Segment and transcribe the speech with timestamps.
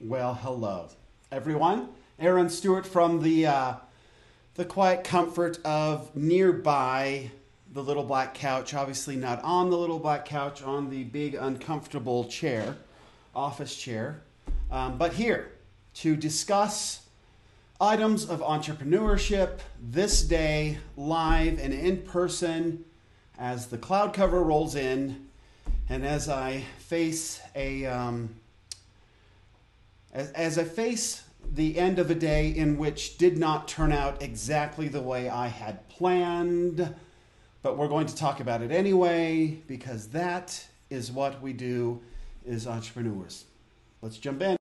[0.00, 0.88] Well, hello,
[1.30, 1.88] everyone.
[2.18, 3.74] Aaron Stewart from the uh,
[4.54, 7.30] the quiet comfort of nearby
[7.72, 8.74] the little black couch.
[8.74, 12.76] Obviously, not on the little black couch, on the big uncomfortable chair,
[13.36, 14.20] office chair,
[14.68, 15.52] um, but here
[15.94, 17.06] to discuss
[17.80, 22.84] items of entrepreneurship this day, live and in person,
[23.38, 25.28] as the cloud cover rolls in,
[25.88, 28.34] and as I face a um,
[30.14, 34.22] as, as I face the end of a day in which did not turn out
[34.22, 36.94] exactly the way I had planned,
[37.62, 42.00] but we're going to talk about it anyway because that is what we do
[42.48, 43.44] as entrepreneurs.
[44.00, 44.56] Let's jump in.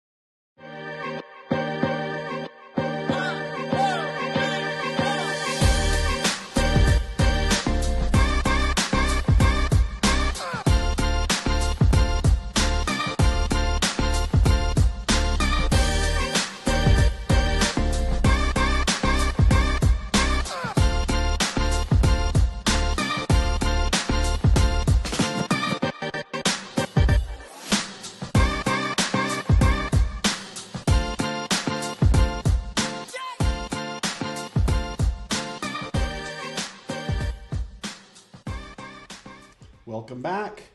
[39.89, 40.65] Welcome back.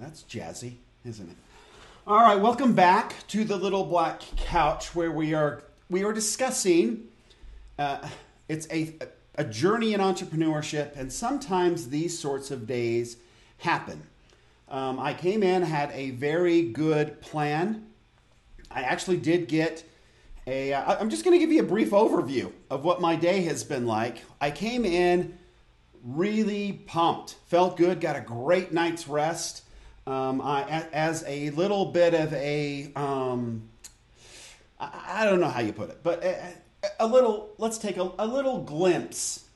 [0.00, 0.72] That's jazzy,
[1.04, 1.36] isn't it?
[2.08, 7.04] All right, welcome back to the little black couch where we are we are discussing.
[7.78, 8.08] Uh,
[8.48, 8.96] it's a
[9.36, 13.16] a journey in entrepreneurship, and sometimes these sorts of days
[13.58, 14.02] happen.
[14.68, 17.86] Um, I came in had a very good plan.
[18.72, 19.84] I actually did get
[20.48, 20.72] a.
[20.72, 23.62] Uh, I'm just going to give you a brief overview of what my day has
[23.62, 24.24] been like.
[24.40, 25.38] I came in
[26.04, 27.36] really pumped.
[27.46, 28.00] Felt good.
[28.00, 29.62] Got a great night's rest.
[30.06, 33.62] Um, I, as a little bit of a, um,
[34.78, 36.56] I, I, don't know how you put it, but a,
[37.00, 37.54] a little.
[37.56, 39.46] Let's take a, a little glimpse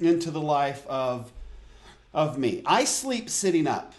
[0.00, 1.30] into the life of
[2.12, 2.62] of me.
[2.66, 3.94] I sleep sitting up.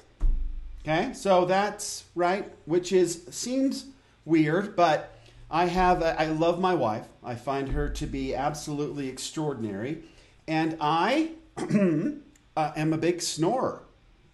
[0.82, 3.86] Okay, so that's right, which is seems
[4.26, 5.18] weird, but
[5.50, 6.02] I have.
[6.02, 7.08] A, I love my wife.
[7.24, 10.04] I find her to be absolutely extraordinary,
[10.50, 11.30] and I
[12.58, 13.84] uh, am a big snorer,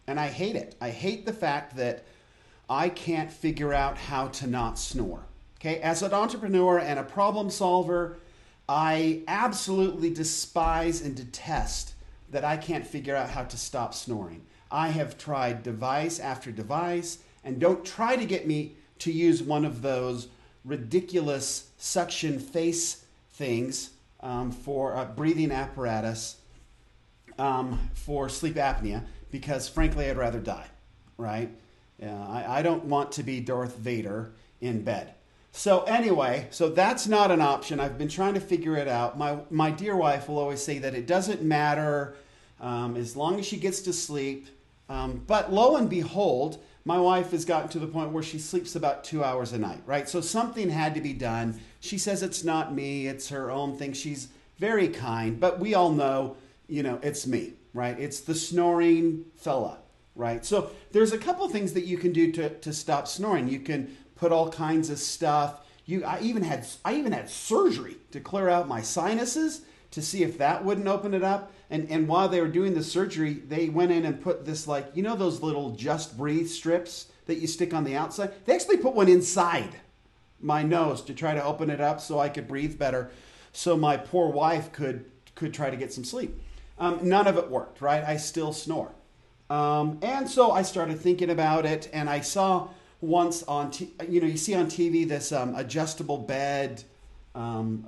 [0.08, 0.76] and I hate it.
[0.80, 2.06] I hate the fact that
[2.70, 5.26] I can't figure out how to not snore.
[5.60, 8.18] Okay, as an entrepreneur and a problem solver,
[8.70, 11.94] I absolutely despise and detest
[12.32, 14.46] that I can't figure out how to stop snoring.
[14.72, 19.66] I have tried device after device, and don't try to get me to use one
[19.66, 20.28] of those
[20.64, 23.92] ridiculous suction face things
[24.22, 26.38] um, for a breathing apparatus
[27.40, 30.68] um, for sleep apnea because, frankly, I'd rather die,
[31.18, 31.50] right?
[32.02, 35.14] Uh, I, I don't want to be Darth Vader in bed.
[35.52, 37.80] So anyway, so that's not an option.
[37.80, 39.18] I've been trying to figure it out.
[39.18, 42.16] My my dear wife will always say that it doesn't matter
[42.60, 44.48] um, as long as she gets to sleep.
[44.90, 48.76] Um, but lo and behold, my wife has gotten to the point where she sleeps
[48.76, 50.08] about two hours a night, right?
[50.08, 51.60] So something had to be done.
[51.80, 53.94] She says it's not me; it's her own thing.
[53.94, 54.30] She's
[54.60, 56.38] very kind, but we all know
[56.70, 58.00] you know, it's me, right?
[58.00, 59.80] It's the snoring fella,
[60.16, 60.46] right?
[60.46, 63.48] So there's a couple things that you can do to, to stop snoring.
[63.48, 65.66] You can put all kinds of stuff.
[65.86, 70.22] You, I even had I even had surgery to clear out my sinuses to see
[70.22, 71.52] if that wouldn't open it up.
[71.70, 74.92] And and while they were doing the surgery, they went in and put this like
[74.94, 78.34] you know those little just breathe strips that you stick on the outside.
[78.46, 79.76] They actually put one inside
[80.40, 83.12] my nose to try to open it up so I could breathe better,
[83.52, 86.40] so my poor wife could could try to get some sleep.
[86.80, 88.04] Um, none of it worked, right?
[88.04, 88.94] I still snore.
[89.50, 92.70] Um, and so I started thinking about it, and I saw
[93.02, 96.84] once on, t- you know, you see on TV this um, adjustable bed.
[97.36, 97.88] Um,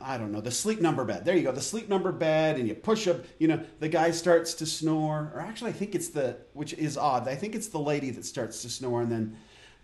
[0.00, 1.24] I don't know, the sleep number bed.
[1.24, 4.10] There you go, the sleep number bed, and you push up, you know, the guy
[4.10, 5.32] starts to snore.
[5.34, 8.24] Or actually, I think it's the, which is odd, I think it's the lady that
[8.24, 9.36] starts to snore, and then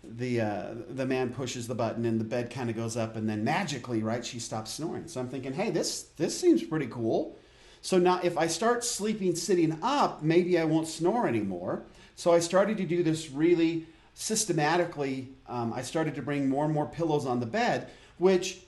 [0.03, 3.29] the uh, the man pushes the button and the bed kind of goes up and
[3.29, 7.37] then magically right she stops snoring so i'm thinking hey this this seems pretty cool
[7.83, 11.83] so now, if I start sleeping sitting up, maybe I won't snore anymore.
[12.15, 15.27] So I started to do this really systematically.
[15.49, 18.61] Um, I started to bring more and more pillows on the bed, which,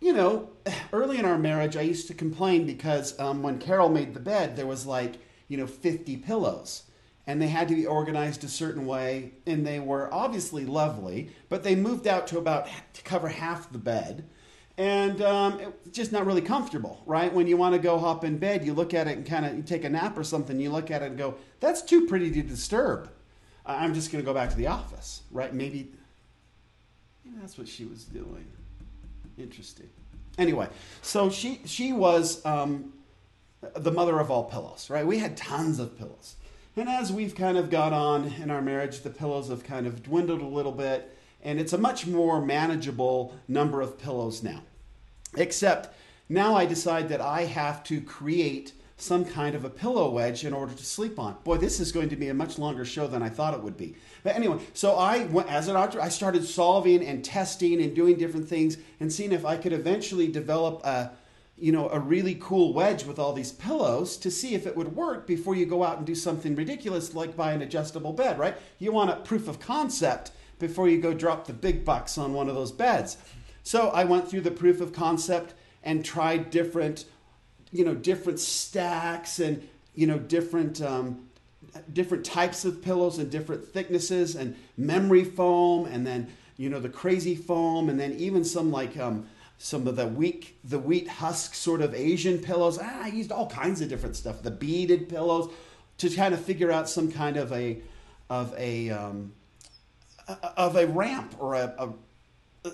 [0.00, 0.48] you know,
[0.94, 4.56] early in our marriage, I used to complain because um, when Carol made the bed,
[4.56, 5.16] there was like,
[5.48, 6.84] you know, 50 pillows.
[7.26, 11.62] And they had to be organized a certain way, and they were obviously lovely, but
[11.62, 14.24] they moved out to about to cover half the bed
[14.78, 17.32] and um, it's just not really comfortable, right?
[17.32, 19.64] When you want to go hop in bed, you look at it and kind of
[19.64, 20.60] take a nap or something.
[20.60, 23.10] You look at it and go, "That's too pretty to disturb."
[23.64, 25.52] I'm just going to go back to the office, right?
[25.52, 25.90] Maybe.
[27.24, 28.46] Maybe that's what she was doing.
[29.38, 29.88] Interesting.
[30.38, 30.68] Anyway,
[31.02, 32.92] so she she was um,
[33.74, 35.06] the mother of all pillows, right?
[35.06, 36.36] We had tons of pillows.
[36.76, 40.02] And as we've kind of got on in our marriage, the pillows have kind of
[40.02, 41.15] dwindled a little bit,
[41.46, 44.62] and it's a much more manageable number of pillows now.
[45.36, 45.94] Except
[46.28, 50.52] now I decide that I have to create some kind of a pillow wedge in
[50.52, 51.36] order to sleep on.
[51.44, 53.76] Boy, this is going to be a much longer show than I thought it would
[53.76, 53.94] be.
[54.24, 58.48] But anyway, so I as an author, I started solving and testing and doing different
[58.48, 61.12] things and seeing if I could eventually develop a
[61.58, 64.96] you know a really cool wedge with all these pillows to see if it would
[64.96, 68.56] work before you go out and do something ridiculous like buy an adjustable bed, right?
[68.80, 72.48] You want a proof of concept before you go drop the big bucks on one
[72.48, 73.16] of those beds.
[73.62, 77.04] So I went through the proof of concept and tried different
[77.72, 81.28] you know different stacks and you know different um,
[81.92, 86.88] different types of pillows and different thicknesses and memory foam and then you know the
[86.88, 89.26] crazy foam and then even some like um,
[89.58, 92.78] some of the wheat the wheat husk sort of Asian pillows.
[92.80, 94.42] Ah, I used all kinds of different stuff.
[94.42, 95.52] The beaded pillows
[95.98, 97.78] to kind of figure out some kind of a
[98.28, 99.32] of a um,
[100.28, 101.92] of a ramp or a, a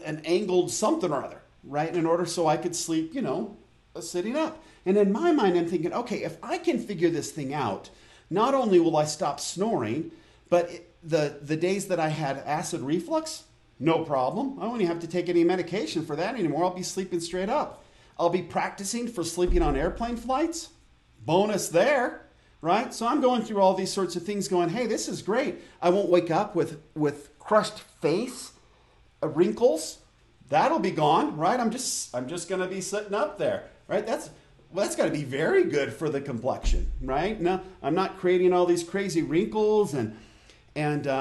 [0.05, 1.95] an angled something or other, right?
[1.95, 3.57] In order so I could sleep, you know,
[4.01, 4.63] sitting up.
[4.87, 7.91] And in my mind, I'm thinking, okay, if I can figure this thing out,
[8.31, 10.11] not only will I stop snoring,
[10.49, 10.71] but
[11.03, 13.45] the, the days that I had acid reflux,
[13.79, 14.59] no problem.
[14.59, 16.65] I don't even have to take any medication for that anymore.
[16.65, 17.85] I'll be sleeping straight up.
[18.19, 20.71] I'll be practicing for sleeping on airplane flights.
[21.25, 22.23] Bonus there,
[22.61, 22.93] right?
[22.95, 25.61] So I'm going through all these sorts of things going, hey, this is great.
[25.81, 28.53] I won't wake up with, with crushed face,
[29.23, 29.99] uh, wrinkles.
[30.49, 31.59] That'll be gone, right?
[31.59, 34.07] I'm just I'm just gonna be sitting up there, right?
[34.07, 34.31] That's
[34.73, 37.39] well, that's got to be very good for the complexion, right?
[37.39, 40.17] No, I'm not creating all these crazy wrinkles and
[40.75, 41.13] and uh,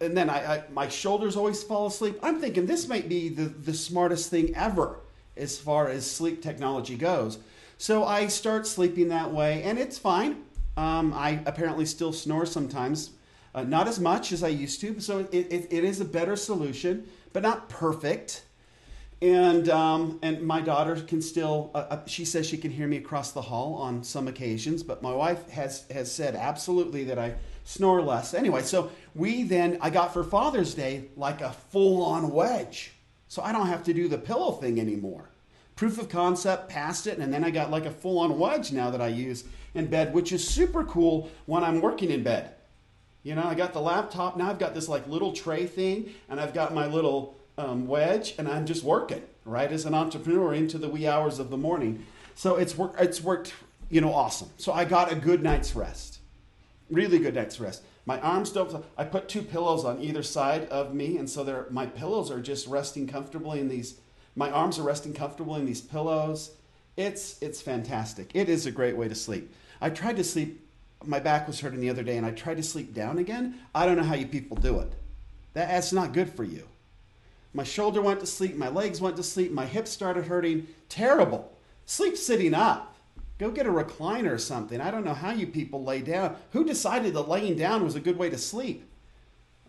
[0.00, 2.18] I, and then I, I, my shoulders always fall asleep.
[2.20, 4.98] I'm thinking this might be the, the smartest thing ever
[5.36, 7.38] as far as sleep technology goes.
[7.76, 10.42] So I start sleeping that way, and it's fine.
[10.76, 13.10] Um, I apparently still snore sometimes,
[13.54, 15.00] uh, not as much as I used to.
[15.00, 18.44] So it, it, it is a better solution, but not perfect.
[19.20, 22.98] And um, and my daughter can still uh, uh, she says she can hear me
[22.98, 27.34] across the hall on some occasions but my wife has has said absolutely that i
[27.64, 28.32] snore less.
[28.32, 32.92] Anyway so we then i got for father's day like a full-on wedge.
[33.26, 35.30] So i don't have to do the pillow thing anymore.
[35.74, 39.00] Proof of concept passed it and then i got like a full-on wedge now that
[39.00, 39.42] i use
[39.74, 42.54] in bed which is super cool when i'm working in bed
[43.22, 46.40] you know i got the laptop now i've got this like little tray thing and
[46.40, 50.78] i've got my little um, wedge, and I'm just working right as an entrepreneur into
[50.78, 52.06] the wee hours of the morning.
[52.34, 53.00] So it's worked.
[53.00, 53.52] It's worked,
[53.90, 54.48] you know, awesome.
[54.56, 56.20] So I got a good night's rest,
[56.88, 57.82] really good night's rest.
[58.06, 58.84] My arms don't.
[58.96, 62.40] I put two pillows on either side of me, and so they're, my pillows are
[62.40, 63.98] just resting comfortably in these.
[64.36, 66.52] My arms are resting comfortably in these pillows.
[66.96, 68.30] It's it's fantastic.
[68.34, 69.52] It is a great way to sleep.
[69.80, 70.64] I tried to sleep.
[71.04, 73.60] My back was hurting the other day, and I tried to sleep down again.
[73.74, 74.92] I don't know how you people do it.
[75.54, 76.66] That, that's not good for you.
[77.54, 80.66] My shoulder went to sleep, my legs went to sleep, my hips started hurting.
[80.88, 81.52] Terrible.
[81.86, 82.96] Sleep sitting up.
[83.38, 84.80] Go get a recliner or something.
[84.80, 86.36] I don't know how you people lay down.
[86.52, 88.84] Who decided that laying down was a good way to sleep?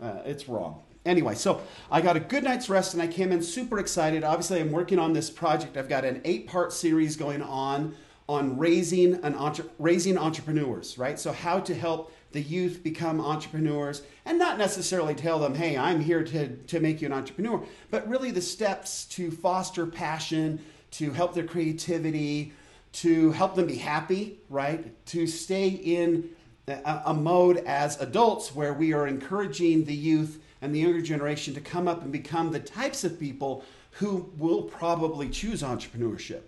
[0.01, 0.81] Uh, it's wrong.
[1.05, 1.61] Anyway, so
[1.91, 4.23] I got a good night's rest and I came in super excited.
[4.23, 5.77] Obviously, I'm working on this project.
[5.77, 7.95] I've got an eight part series going on
[8.30, 11.19] on raising, an entre- raising entrepreneurs, right?
[11.19, 16.00] So, how to help the youth become entrepreneurs and not necessarily tell them, hey, I'm
[16.00, 21.09] here to, to make you an entrepreneur, but really the steps to foster passion, to
[21.09, 22.54] help their creativity,
[22.92, 24.94] to help them be happy, right?
[25.07, 26.30] To stay in
[26.68, 31.56] a, a mode as adults where we are encouraging the youth and the younger generation
[31.56, 36.42] to come up and become the types of people who will probably choose entrepreneurship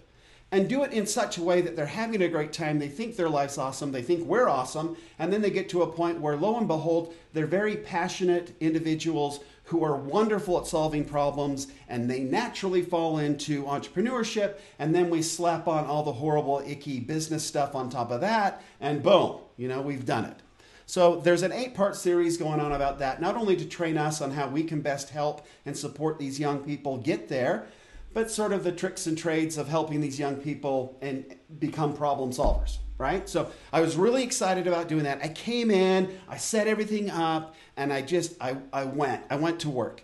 [0.52, 2.78] and do it in such a way that they're having a great time.
[2.78, 3.92] They think their life's awesome.
[3.92, 4.98] They think we're awesome.
[5.18, 9.40] And then they get to a point where, lo and behold, they're very passionate individuals
[9.66, 14.56] who are wonderful at solving problems and they naturally fall into entrepreneurship.
[14.78, 18.62] And then we slap on all the horrible, icky business stuff on top of that.
[18.82, 20.36] And boom, you know, we've done it.
[20.86, 24.20] So there's an eight part series going on about that, not only to train us
[24.22, 27.68] on how we can best help and support these young people get there
[28.14, 32.32] but sort of the tricks and trades of helping these young people and become problem
[32.32, 33.28] solvers, right?
[33.30, 35.20] So I was really excited about doing that.
[35.24, 39.24] I came in, I set everything up, and I just I, I went.
[39.30, 40.04] I went to work.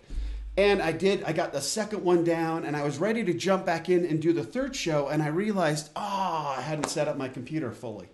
[0.58, 3.66] And I did, I got the second one down, and I was ready to jump
[3.66, 7.16] back in and do the third show, and I realized, oh, I hadn't set up
[7.16, 8.10] my computer fully.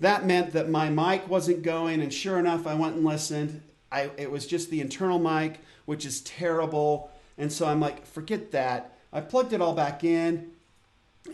[0.00, 3.62] That meant that my mic wasn't going, and sure enough, I went and listened.
[3.92, 8.50] I, it was just the internal mic, which is terrible And so I'm like, forget
[8.50, 8.97] that.
[9.12, 10.50] I plugged it all back in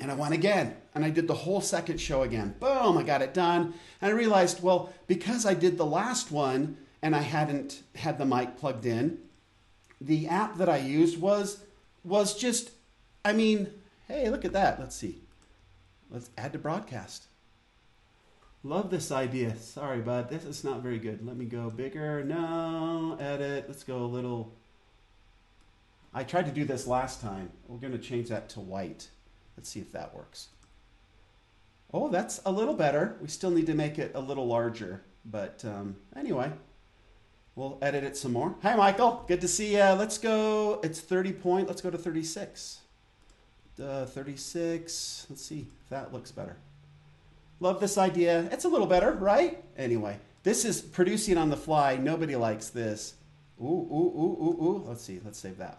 [0.01, 0.77] and I went again.
[0.95, 2.55] And I did the whole second show again.
[2.61, 3.75] Boom, I got it done.
[4.01, 8.25] And I realized, well, because I did the last one and I hadn't had the
[8.25, 9.19] mic plugged in,
[10.01, 11.61] the app that I used was
[12.05, 12.71] was just
[13.25, 13.71] I mean,
[14.07, 14.79] hey, look at that.
[14.79, 15.23] Let's see.
[16.11, 17.25] Let's add to broadcast.
[18.63, 19.57] Love this idea.
[19.57, 20.29] Sorry, bud.
[20.29, 21.27] This is not very good.
[21.27, 22.23] Let me go bigger.
[22.23, 23.65] No, edit.
[23.67, 24.53] Let's go a little.
[26.15, 27.51] I tried to do this last time.
[27.67, 29.09] We're going to change that to white.
[29.57, 30.49] Let's see if that works.
[31.93, 33.17] Oh, that's a little better.
[33.21, 35.03] We still need to make it a little larger.
[35.25, 36.53] But um, anyway,
[37.55, 38.55] we'll edit it some more.
[38.63, 39.25] Hi, Michael.
[39.27, 39.83] Good to see you.
[39.83, 40.81] Let's go.
[40.83, 41.69] It's 30 point.
[41.69, 42.81] Let's go to 36
[43.83, 45.27] uh, 36.
[45.29, 46.57] Let's see if that looks better.
[47.61, 48.49] Love this idea.
[48.53, 49.63] It's a little better, right?
[49.77, 51.97] Anyway, this is producing on the fly.
[51.97, 53.15] Nobody likes this.
[53.61, 54.85] Ooh, ooh, ooh, ooh, ooh.
[54.87, 55.21] Let's see.
[55.25, 55.79] Let's save that.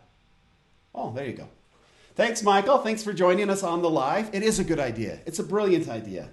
[0.95, 1.49] Oh, there you go.
[2.15, 2.77] Thanks, Michael.
[2.77, 4.33] Thanks for joining us on the live.
[4.33, 5.19] It is a good idea.
[5.25, 6.29] It's a brilliant idea.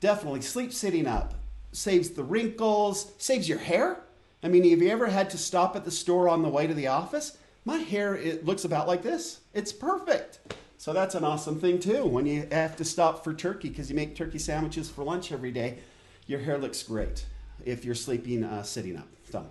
[0.00, 0.42] Definitely.
[0.42, 1.34] Sleep sitting up
[1.72, 4.00] saves the wrinkles, saves your hair.
[4.42, 6.74] I mean, have you ever had to stop at the store on the way to
[6.74, 7.36] the office?
[7.64, 9.40] My hair it looks about like this.
[9.52, 10.40] It's perfect.
[10.78, 12.06] So that's an awesome thing too.
[12.06, 15.52] When you have to stop for turkey because you make turkey sandwiches for lunch every
[15.52, 15.78] day,
[16.26, 17.26] your hair looks great
[17.64, 19.08] if you're sleeping uh, sitting up.
[19.30, 19.46] So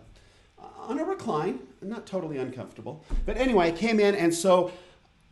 [0.89, 3.05] on a recline, not totally uncomfortable.
[3.25, 4.71] But anyway, I came in and so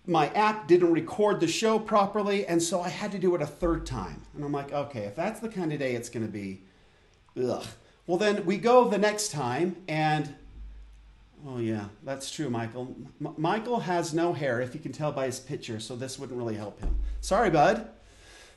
[0.05, 3.45] my app didn't record the show properly, and so I had to do it a
[3.45, 4.21] third time.
[4.35, 6.61] And I'm like, okay, if that's the kind of day it's to be,
[7.43, 7.65] ugh.
[8.05, 10.33] Well, then we go the next time, and
[11.45, 12.95] Oh, yeah, that's true, Michael.
[13.23, 16.37] M- Michael has no hair, if you can tell by his picture, so this wouldn't
[16.37, 16.95] really help him.
[17.21, 17.87] Sorry, bud.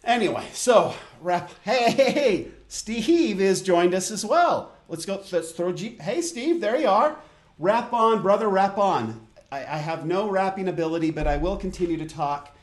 [0.02, 0.95] Anyway, so.
[1.62, 4.73] Hey, hey, hey, Steve has joined us as well.
[4.90, 5.23] Let's go.
[5.30, 5.73] Let's throw.
[5.73, 7.16] G- hey, Steve, there you are.
[7.61, 9.25] Rap on, brother, rap on.
[9.52, 12.56] I, I have no rapping ability, but I will continue to talk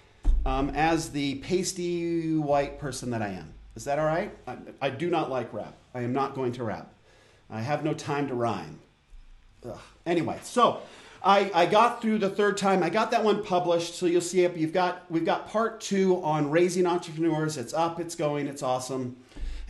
[0.46, 3.54] um, as the pasty white person that I am.
[3.78, 4.30] Is that all right?
[4.46, 5.74] I, I do not like rap.
[5.94, 6.94] I am not going to rap.
[7.50, 8.82] I have no time to rhyme.
[9.66, 9.80] Ugh.
[10.06, 10.82] Anyway, so
[11.24, 12.84] I, I got through the third time.
[12.84, 14.58] I got that one published, so you'll see it.
[14.58, 17.56] You've got we've got part two on raising entrepreneurs.
[17.56, 19.16] It's up, it's going, it's awesome,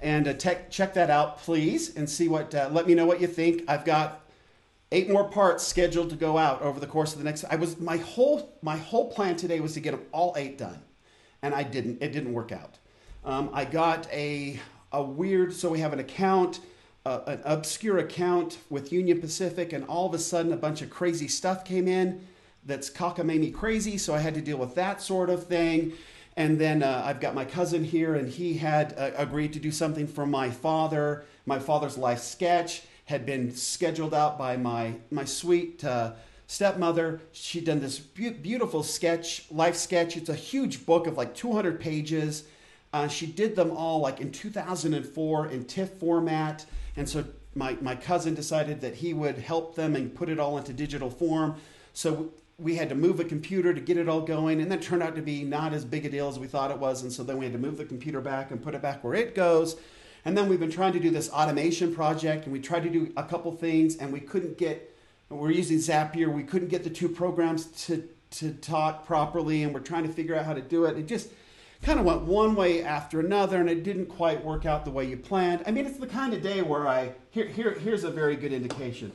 [0.01, 2.53] and uh, check that out, please, and see what.
[2.53, 3.63] Uh, let me know what you think.
[3.67, 4.21] I've got
[4.91, 7.43] eight more parts scheduled to go out over the course of the next.
[7.45, 10.81] I was my whole my whole plan today was to get them all eight done,
[11.41, 12.01] and I didn't.
[12.01, 12.77] It didn't work out.
[13.25, 14.59] Um, I got a
[14.91, 15.53] a weird.
[15.53, 16.59] So we have an account
[17.07, 21.27] an obscure account with Union Pacific, and all of a sudden a bunch of crazy
[21.27, 22.25] stuff came in
[22.65, 23.97] that's cockamamie crazy.
[23.97, 25.93] So I had to deal with that sort of thing.
[26.37, 29.71] And then uh, I've got my cousin here, and he had uh, agreed to do
[29.71, 31.25] something for my father.
[31.47, 36.13] My father's life sketch had been scheduled out by my my sweet uh,
[36.45, 37.21] stepmother.
[37.31, 40.15] She'd done this be- beautiful sketch, life sketch.
[40.15, 42.43] It's a huge book of like 200 pages.
[42.93, 46.65] Uh, she did them all like in 2004 in TIFF format.
[46.95, 47.25] And so
[47.55, 51.09] my, my cousin decided that he would help them and put it all into digital
[51.09, 51.55] form.
[51.93, 55.03] So we had to move a computer to get it all going, and that turned
[55.03, 57.03] out to be not as big a deal as we thought it was.
[57.03, 59.13] And so then we had to move the computer back and put it back where
[59.13, 59.75] it goes.
[60.25, 63.13] And then we've been trying to do this automation project, and we tried to do
[63.15, 64.95] a couple things, and we couldn't get.
[65.29, 66.33] We're using Zapier.
[66.33, 70.35] We couldn't get the two programs to to talk properly, and we're trying to figure
[70.35, 70.97] out how to do it.
[70.97, 71.29] It just
[71.83, 75.05] kind of went one way after another and it didn't quite work out the way
[75.05, 75.61] you planned.
[75.67, 78.51] I mean, it's the kind of day where I, here, here, here's a very good
[78.51, 79.11] indication.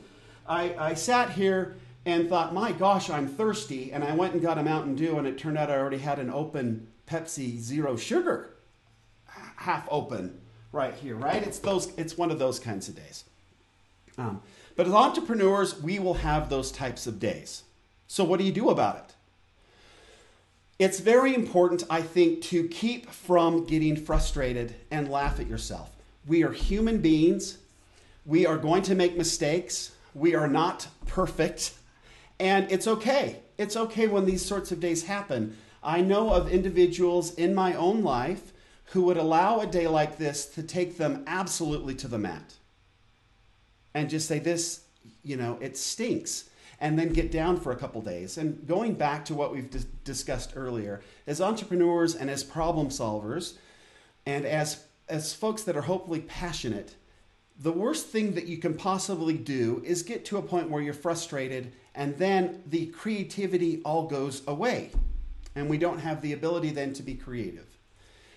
[0.47, 3.91] I, I sat here and thought, my gosh, I'm thirsty.
[3.91, 6.19] And I went and got a Mountain Dew and it turned out I already had
[6.19, 8.53] an open Pepsi Zero Sugar,
[9.57, 10.39] half open
[10.71, 11.41] right here, right?
[11.43, 13.23] It's, those, it's one of those kinds of days.
[14.17, 14.41] Um,
[14.75, 17.63] but as entrepreneurs, we will have those types of days.
[18.07, 19.15] So what do you do about it?
[20.79, 25.91] It's very important, I think, to keep from getting frustrated and laugh at yourself.
[26.27, 27.59] We are human beings.
[28.25, 29.95] We are going to make mistakes.
[30.13, 31.73] We are not perfect.
[32.43, 33.39] And it's okay.
[33.57, 35.55] It's okay when these sorts of days happen.
[35.81, 38.51] I know of individuals in my own life
[38.87, 42.55] who would allow a day like this to take them absolutely to the mat
[43.93, 44.81] and just say, This,
[45.23, 46.49] you know, it stinks
[46.81, 48.37] and then get down for a couple days.
[48.37, 53.53] And going back to what we've dis- discussed earlier, as entrepreneurs and as problem solvers,
[54.25, 56.95] and as as folks that are hopefully passionate,
[57.59, 60.93] the worst thing that you can possibly do is get to a point where you're
[60.93, 64.91] frustrated and then the creativity all goes away.
[65.55, 67.67] And we don't have the ability then to be creative.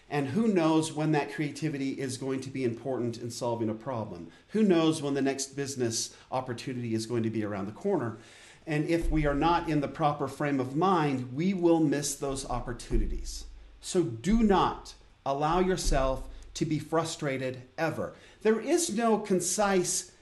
[0.08, 4.28] And who knows when that creativity is going to be important in solving a problem?
[4.49, 8.18] Who knows when the next business opportunity is going to be around the corner?
[8.66, 12.49] And if we are not in the proper frame of mind, we will miss those
[12.49, 13.46] opportunities.
[13.80, 14.94] So do not
[15.25, 18.14] allow yourself to be frustrated ever.
[18.42, 20.12] There is no concise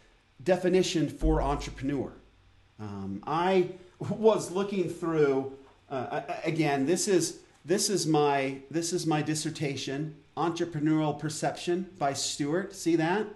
[0.43, 2.13] definition for entrepreneur.
[2.81, 5.53] Um, I was looking through
[5.89, 6.87] uh, again.
[6.87, 12.75] This is this is my this is my dissertation, entrepreneurial perception by Stewart.
[12.75, 13.27] See that?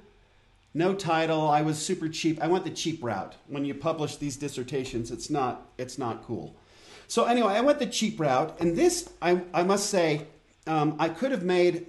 [0.75, 1.49] No title.
[1.49, 2.43] I was super cheap.
[2.43, 3.37] I went the cheap route.
[3.47, 6.57] When you publish these dissertations, it's not it's not cool.
[7.07, 10.26] So anyway, I went the cheap route, and this I I must say
[10.67, 11.87] um, I could have made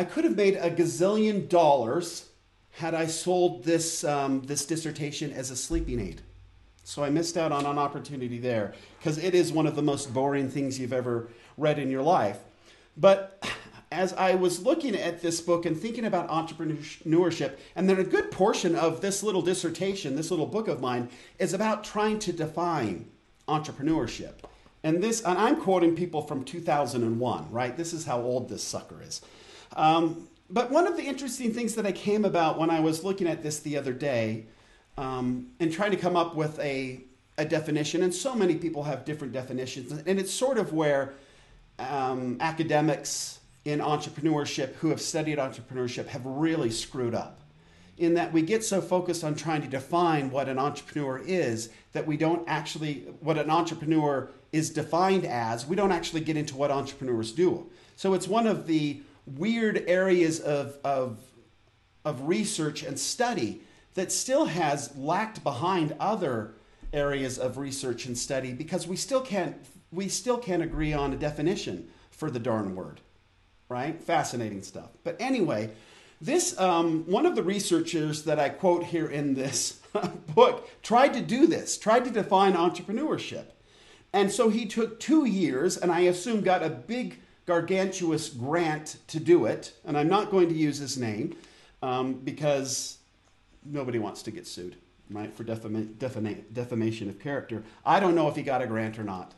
[0.00, 2.30] I could have made a gazillion dollars
[2.70, 6.22] had I sold this um, this dissertation as a sleeping aid.
[6.84, 10.14] So I missed out on an opportunity there because it is one of the most
[10.14, 11.28] boring things you've ever
[11.58, 12.38] read in your life.
[12.96, 13.46] But
[13.92, 18.30] as I was looking at this book and thinking about entrepreneurship, and then a good
[18.30, 23.10] portion of this little dissertation, this little book of mine, is about trying to define
[23.48, 24.36] entrepreneurship.
[24.82, 27.76] And this, and I'm quoting people from 2001, right?
[27.76, 29.20] This is how old this sucker is.
[29.76, 33.26] Um, but one of the interesting things that I came about when I was looking
[33.28, 34.46] at this the other day
[34.98, 37.00] um, and trying to come up with a,
[37.38, 41.14] a definition, and so many people have different definitions, and it's sort of where
[41.78, 47.40] um, academics in entrepreneurship who have studied entrepreneurship have really screwed up.
[47.98, 52.06] In that we get so focused on trying to define what an entrepreneur is that
[52.06, 56.70] we don't actually, what an entrepreneur is defined as, we don't actually get into what
[56.70, 57.68] entrepreneurs do.
[57.96, 59.02] So it's one of the
[59.36, 61.18] weird areas of, of,
[62.04, 63.62] of research and study
[63.94, 66.54] that still has lacked behind other
[66.92, 69.56] areas of research and study because we still can't
[69.92, 73.00] we still can't agree on a definition for the darn word
[73.68, 74.02] right?
[74.02, 74.90] Fascinating stuff.
[75.04, 75.70] But anyway
[76.20, 79.80] this um, one of the researchers that i quote here in this
[80.34, 83.44] book tried to do this tried to define entrepreneurship.
[84.12, 89.18] And so he took two years and i assume got a big gargantuous grant to
[89.18, 91.36] do it, and I'm not going to use his name
[91.82, 92.98] um, because
[93.64, 94.76] nobody wants to get sued,
[95.10, 97.64] right, for defama- defama- defamation of character.
[97.84, 99.34] I don't know if he got a grant or not,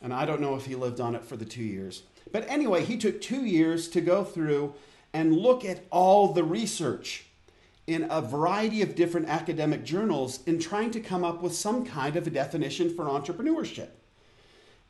[0.00, 2.02] and I don't know if he lived on it for the two years.
[2.32, 4.72] But anyway, he took two years to go through
[5.12, 7.26] and look at all the research
[7.86, 12.16] in a variety of different academic journals in trying to come up with some kind
[12.16, 13.88] of a definition for entrepreneurship.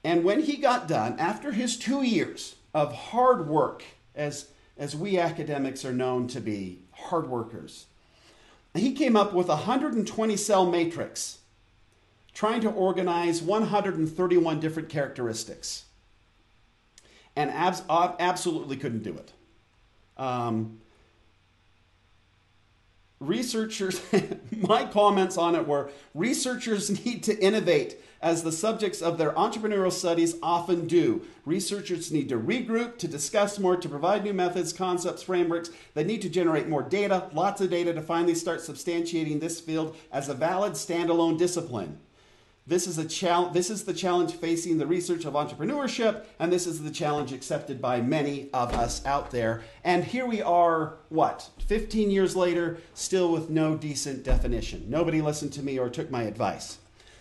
[0.07, 3.83] And when he got done, after his two years of hard work,
[4.15, 4.47] as,
[4.79, 7.87] as we academics are known to be hard workers,
[8.73, 11.39] he came up with a 120 cell matrix
[12.33, 15.87] trying to organize 131 different characteristics
[17.35, 19.33] and abs- absolutely couldn't do it.
[20.17, 20.79] Um,
[23.21, 24.01] researchers,
[24.57, 29.93] my comments on it were researchers need to innovate as the subjects of their entrepreneurial
[29.93, 31.23] studies often do.
[31.45, 35.71] Researchers need to regroup, to discuss more, to provide new methods, concepts, frameworks.
[35.95, 39.97] They need to generate more data, lots of data, to finally start substantiating this field
[40.11, 41.99] as a valid standalone discipline.
[42.69, 46.83] This is, a this is the challenge facing the research of entrepreneurship, and this is
[46.83, 49.63] the challenge accepted by many of us out there.
[49.85, 54.87] And here we are, what, 15 years later, still with no decent definition.
[54.89, 56.79] Nobody listened to me or took my advice.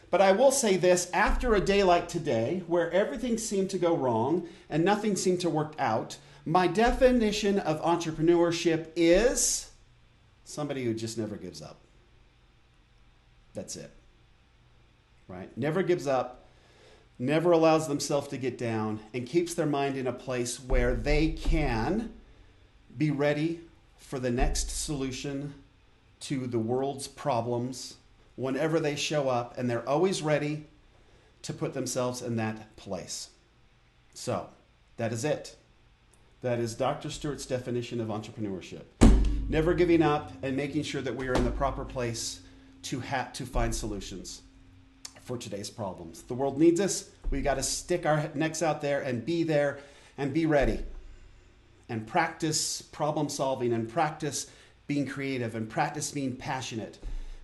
[0.09, 3.95] But I will say this after a day like today, where everything seemed to go
[3.95, 9.69] wrong and nothing seemed to work out, my definition of entrepreneurship is
[10.43, 11.81] somebody who just never gives up.
[13.53, 13.94] That's it
[15.27, 15.55] right?
[15.57, 16.45] Never gives up,
[17.17, 21.29] never allows themselves to get down, and keeps their mind in a place where they
[21.29, 22.13] can
[22.97, 23.61] be ready
[23.97, 25.53] for the next solution
[26.21, 27.95] to the world's problems
[28.35, 30.65] whenever they show up, and they're always ready
[31.41, 33.29] to put themselves in that place.
[34.13, 34.49] So,
[34.97, 35.55] that is it.
[36.41, 37.09] That is Dr.
[37.09, 38.83] Stewart's definition of entrepreneurship.
[39.47, 42.41] Never giving up and making sure that we are in the proper place
[42.83, 44.41] to, ha- to find solutions
[45.25, 46.21] for today's problems.
[46.21, 47.09] The world needs us.
[47.31, 49.79] We got to stick our necks out there and be there
[50.17, 50.79] and be ready
[51.89, 54.49] and practice problem solving and practice
[54.87, 56.99] being creative and practice being passionate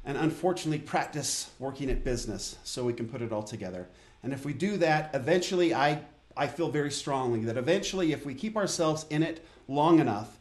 [0.06, 3.88] and unfortunately practice working at business so we can put it all together.
[4.24, 6.02] And if we do that, eventually I
[6.38, 10.38] I feel very strongly that eventually if we keep ourselves in it long enough,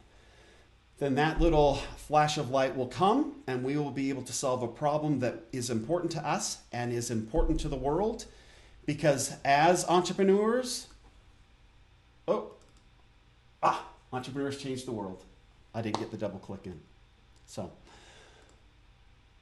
[1.01, 4.61] then that little flash of light will come and we will be able to solve
[4.61, 8.25] a problem that is important to us and is important to the world.
[8.85, 10.85] Because as entrepreneurs,
[12.27, 12.51] oh,
[13.63, 13.83] ah,
[14.13, 15.23] entrepreneurs change the world.
[15.73, 16.79] I didn't get the double click in.
[17.47, 17.71] So,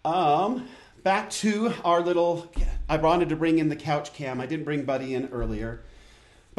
[0.05, 0.65] um,
[1.03, 2.49] back to our little.
[2.87, 4.39] I wanted to bring in the couch cam.
[4.39, 5.83] I didn't bring Buddy in earlier.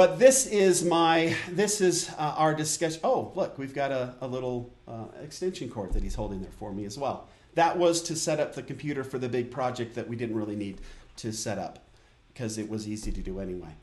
[0.01, 3.01] But this is my, this is uh, our discussion.
[3.05, 6.73] Oh, look, we've got a, a little uh, extension cord that he's holding there for
[6.73, 7.29] me as well.
[7.53, 10.57] That was to set up the computer for the big project that we didn't really
[10.57, 10.81] need
[11.17, 11.81] to set up
[12.33, 13.77] because it was easy to do anyway.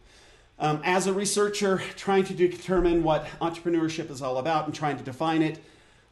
[0.58, 5.04] Um, as a researcher trying to determine what entrepreneurship is all about and trying to
[5.04, 5.60] define it,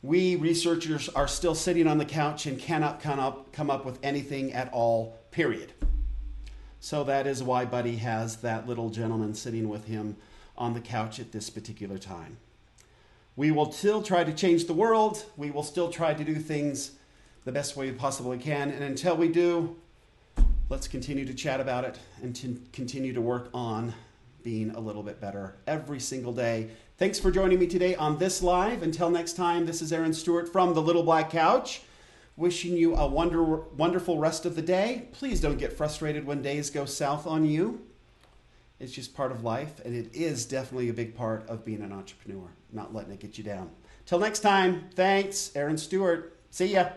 [0.04, 3.98] we researchers are still sitting on the couch and cannot come up, come up with
[4.04, 5.74] anything at all, period.
[6.80, 10.18] So that is why Buddy has that little gentleman sitting with him
[10.58, 12.38] on the couch at this particular time.
[13.36, 15.26] We will still try to change the world.
[15.36, 16.92] We will still try to do things
[17.44, 18.72] the best way we possibly can.
[18.72, 19.76] And until we do,
[20.70, 23.94] let's continue to chat about it and to continue to work on
[24.44, 26.70] being a little bit better every single day.
[26.98, 28.84] Thanks for joining me today on this live.
[28.84, 31.82] Until next time, this is Aaron Stewart from the Little Black Couch
[32.38, 35.08] wishing you a wonder, wonderful rest of the day.
[35.13, 37.82] Please don't get frustrated when days go south on you.
[38.80, 41.93] It's just part of life, and it is definitely a big part of being an
[41.93, 43.71] entrepreneur, not letting it get you down.
[44.06, 46.38] Till next time, thanks, Aaron Stewart.
[46.52, 46.89] See ya.